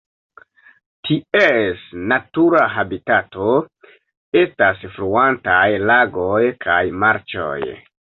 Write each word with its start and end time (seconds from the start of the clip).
Ties 1.07 1.81
natura 2.13 2.63
habitato 2.75 3.49
estas 4.41 4.81
fluantaj 4.95 5.61
lagoj 5.91 6.41
kaj 6.65 6.79
marĉoj. 7.05 7.59